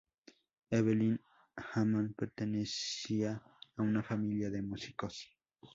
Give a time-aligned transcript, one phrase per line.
[0.71, 1.19] Evelyn
[1.75, 3.39] Hamann pertenecía
[3.77, 5.29] a una familia de músicos.